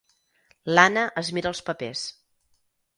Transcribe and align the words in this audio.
L'Anna 0.77 1.03
es 1.25 1.31
mira 1.39 1.53
els 1.53 1.65
papers. 1.71 2.09